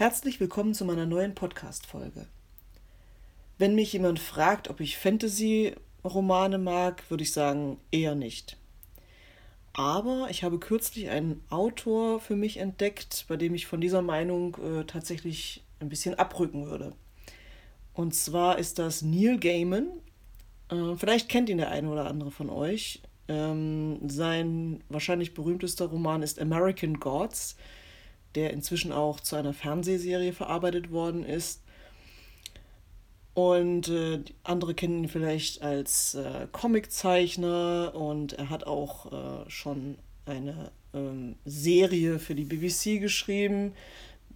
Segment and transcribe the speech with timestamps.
[0.00, 2.26] Herzlich willkommen zu meiner neuen Podcast-Folge.
[3.58, 8.56] Wenn mich jemand fragt, ob ich Fantasy-Romane mag, würde ich sagen, eher nicht.
[9.74, 14.56] Aber ich habe kürzlich einen Autor für mich entdeckt, bei dem ich von dieser Meinung
[14.64, 16.94] äh, tatsächlich ein bisschen abrücken würde.
[17.92, 19.88] Und zwar ist das Neil Gaiman.
[20.70, 23.02] Äh, vielleicht kennt ihn der eine oder andere von euch.
[23.28, 27.58] Ähm, sein wahrscheinlich berühmtester Roman ist American Gods
[28.34, 31.62] der inzwischen auch zu einer Fernsehserie verarbeitet worden ist.
[33.34, 39.98] Und äh, andere kennen ihn vielleicht als äh, Comiczeichner und er hat auch äh, schon
[40.26, 43.72] eine ähm, Serie für die BBC geschrieben,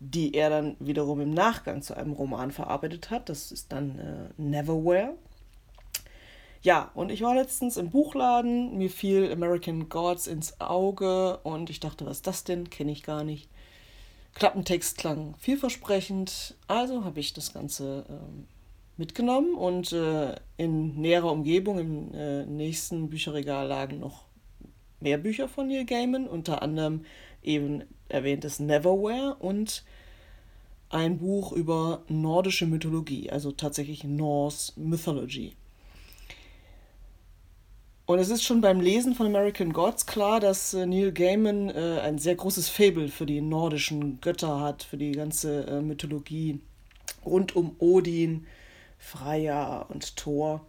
[0.00, 3.28] die er dann wiederum im Nachgang zu einem Roman verarbeitet hat.
[3.28, 5.14] Das ist dann äh, Neverwhere.
[6.62, 11.80] Ja, und ich war letztens im Buchladen, mir fiel American Gods ins Auge und ich
[11.80, 12.68] dachte, was ist das denn?
[12.68, 13.48] Kenne ich gar nicht.
[14.34, 18.46] Klappentext klang vielversprechend, also habe ich das Ganze ähm,
[18.96, 24.24] mitgenommen und äh, in näherer Umgebung im äh, nächsten Bücherregal lagen noch
[25.00, 27.04] mehr Bücher von Neil Gaiman, unter anderem
[27.42, 29.84] eben erwähntes Neverwhere und
[30.90, 35.54] ein Buch über nordische Mythologie, also tatsächlich Norse Mythology.
[38.10, 42.00] Und es ist schon beim Lesen von American Gods klar, dass äh, Neil Gaiman äh,
[42.02, 46.58] ein sehr großes Faible für die nordischen Götter hat, für die ganze äh, Mythologie
[47.24, 48.48] rund um Odin,
[48.98, 50.66] Freya und Thor.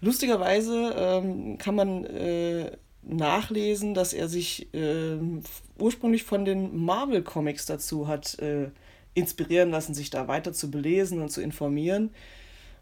[0.00, 2.72] Lustigerweise ähm, kann man äh,
[3.02, 5.42] nachlesen, dass er sich ähm,
[5.78, 8.70] ursprünglich von den Marvel-Comics dazu hat äh,
[9.14, 12.10] inspirieren lassen, sich da weiter zu belesen und zu informieren.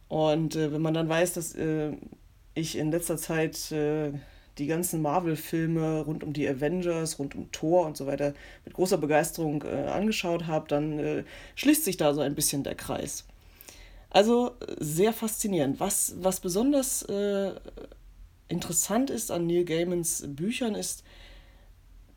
[0.08, 1.54] Und äh, wenn man dann weiß, dass
[2.54, 4.12] ich in letzter Zeit äh,
[4.58, 8.98] die ganzen Marvel-Filme rund um die Avengers, rund um Thor und so weiter mit großer
[8.98, 11.24] Begeisterung äh, angeschaut habe, dann äh,
[11.56, 13.24] schließt sich da so ein bisschen der Kreis.
[14.10, 15.80] Also sehr faszinierend.
[15.80, 17.52] Was, was besonders äh,
[18.48, 21.02] interessant ist an Neil Gaimans Büchern, ist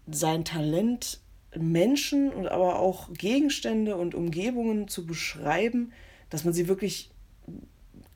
[0.10, 1.20] sein Talent,
[1.56, 5.92] Menschen und aber auch Gegenstände und Umgebungen zu beschreiben,
[6.30, 7.10] dass man sie wirklich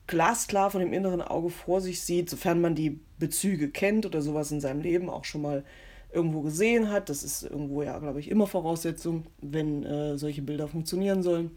[0.06, 4.50] glasklar von dem inneren Auge vor sich sieht, sofern man die Bezüge kennt oder sowas
[4.50, 5.64] in seinem Leben auch schon mal
[6.12, 7.08] irgendwo gesehen hat.
[7.08, 11.50] Das ist irgendwo ja, glaube ich, immer Voraussetzung, wenn äh, solche Bilder funktionieren sollen.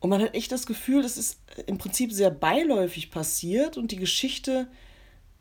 [0.00, 3.96] Und man hat echt das Gefühl, das ist im Prinzip sehr beiläufig passiert und die
[3.96, 4.68] Geschichte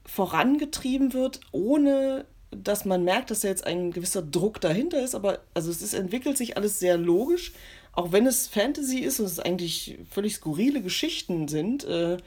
[0.05, 5.15] vorangetrieben wird, ohne dass man merkt, dass da jetzt ein gewisser Druck dahinter ist.
[5.15, 7.53] Aber also es ist, entwickelt sich alles sehr logisch,
[7.95, 12.17] auch wenn es Fantasy ist und es eigentlich völlig skurrile Geschichten sind, äh,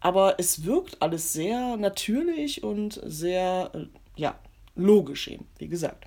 [0.00, 4.38] aber es wirkt alles sehr natürlich und sehr, äh, ja,
[4.76, 6.06] logisch eben, wie gesagt.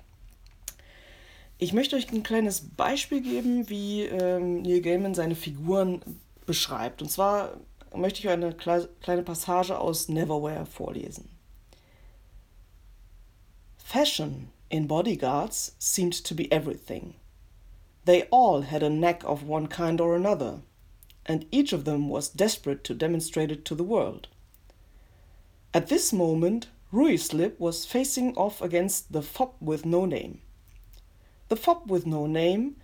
[1.58, 6.00] Ich möchte euch ein kleines Beispiel geben, wie ähm, Neil Gaiman seine Figuren
[6.46, 7.02] beschreibt.
[7.02, 7.58] Und zwar
[7.94, 11.28] möchte ich euch eine kleine Passage aus Neverwhere vorlesen.
[13.76, 17.14] Fashion in bodyguards seemed to be everything.
[18.08, 20.62] They all had a knack of one kind or another,
[21.26, 24.28] and each of them was desperate to demonstrate it to the world.
[25.74, 30.40] At this moment, Ruislip was facing off against the fop with no name.
[31.50, 32.76] The fop with no name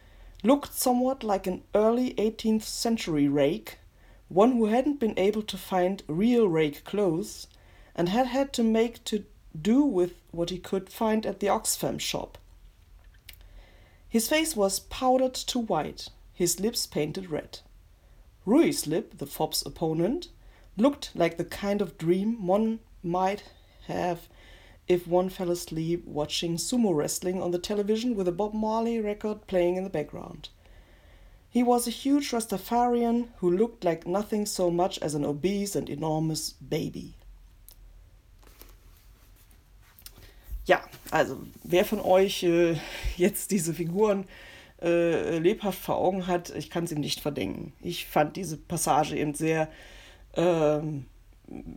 [0.43, 3.79] looked somewhat like an early 18th century rake,
[4.29, 7.47] one who hadn't been able to find real rake clothes
[7.95, 9.25] and had had to make to
[9.59, 12.37] do with what he could find at the Oxfam shop.
[14.15, 17.59] His face was powdered to white, his lips painted red.
[18.47, 20.29] Ruislip, the fop's opponent,
[20.77, 23.43] looked like the kind of dream one might
[23.89, 24.29] have
[24.87, 29.49] if one fell asleep watching sumo wrestling on the television with a Bob Marley record
[29.49, 30.49] playing in the background.
[31.51, 35.91] He was a huge Rastafarian who looked like nothing so much as an obese and
[35.91, 37.17] enormous baby.
[41.15, 42.77] Also wer von euch äh,
[43.17, 44.25] jetzt diese Figuren
[44.83, 47.73] äh, lebhaft vor Augen hat, ich kann es ihm nicht verdenken.
[47.83, 49.69] Ich fand diese Passage eben sehr
[50.33, 50.81] äh,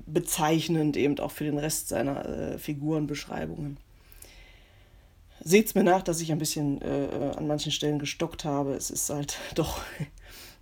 [0.08, 3.78] bezeichnend, eben auch für den Rest seiner äh, Figurenbeschreibungen.
[5.44, 8.74] Seht es mir nach, dass ich ein bisschen äh, an manchen Stellen gestockt habe.
[8.74, 9.82] Es ist halt doch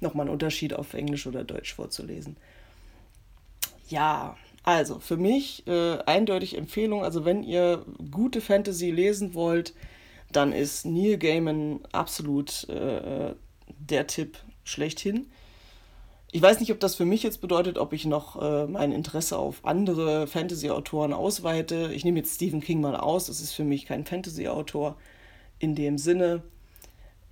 [0.01, 2.35] nochmal ein Unterschied, auf Englisch oder Deutsch vorzulesen.
[3.87, 4.35] Ja,
[4.65, 7.03] also, für mich äh, eindeutig Empfehlung.
[7.03, 9.75] Also, wenn ihr gute Fantasy lesen wollt,
[10.31, 13.35] dann ist Neil Gaiman absolut äh,
[13.67, 15.27] der Tipp schlechthin.
[16.31, 19.37] Ich weiß nicht, ob das für mich jetzt bedeutet, ob ich noch äh, mein Interesse
[19.37, 21.91] auf andere Fantasy-Autoren ausweite.
[21.93, 23.27] Ich nehme jetzt Stephen King mal aus.
[23.27, 24.97] Das ist für mich kein Fantasy-Autor
[25.59, 26.41] in dem Sinne.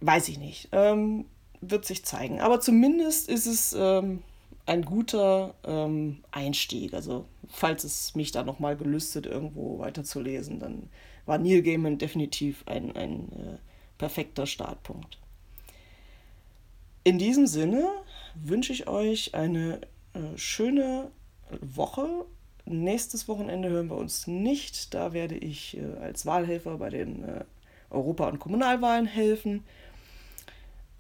[0.02, 0.70] weiß ich nicht.
[0.72, 1.26] Ähm,
[1.62, 2.40] wird sich zeigen.
[2.42, 4.22] Aber zumindest ist es ähm,
[4.66, 6.94] ein guter ähm, Einstieg.
[6.94, 10.90] Also, falls es mich da nochmal gelüstet, irgendwo weiterzulesen, dann
[11.26, 13.58] war Neil Gaiman definitiv ein, ein äh,
[13.98, 15.18] perfekter Startpunkt.
[17.04, 17.90] In diesem Sinne
[18.36, 19.82] wünsche ich euch eine
[20.14, 21.12] äh, schöne
[21.62, 22.26] Woche.
[22.66, 24.94] Nächstes Wochenende hören wir uns nicht.
[24.94, 27.44] Da werde ich äh, als Wahlhelfer bei den äh,
[27.90, 29.66] Europa- und Kommunalwahlen helfen.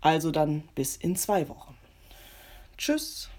[0.01, 1.73] Also dann bis in zwei Wochen.
[2.77, 3.29] Tschüss.